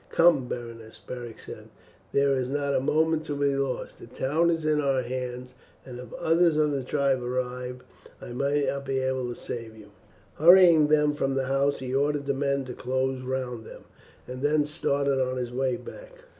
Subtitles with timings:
[0.09, 1.69] "Come, Berenice," Beric said,
[2.11, 5.53] "there is not a moment to be lost; the town is in our hands,
[5.85, 7.81] and if others of the tribe arrive
[8.19, 9.91] I might not be able to save you."
[10.39, 13.83] Hurrying them from the house he ordered the men to close round them,
[14.25, 16.13] and then started on his way back.